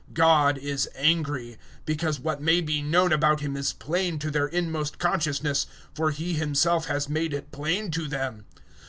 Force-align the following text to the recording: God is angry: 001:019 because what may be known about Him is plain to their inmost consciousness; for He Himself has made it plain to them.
God 0.15 0.57
is 0.57 0.89
angry: 0.95 1.57
001:019 1.81 1.85
because 1.85 2.19
what 2.19 2.41
may 2.41 2.59
be 2.59 2.81
known 2.81 3.13
about 3.13 3.41
Him 3.41 3.55
is 3.55 3.71
plain 3.71 4.17
to 4.17 4.31
their 4.31 4.47
inmost 4.47 4.97
consciousness; 4.97 5.67
for 5.93 6.09
He 6.09 6.33
Himself 6.33 6.87
has 6.87 7.07
made 7.07 7.35
it 7.35 7.51
plain 7.51 7.91
to 7.91 8.07
them. 8.07 8.45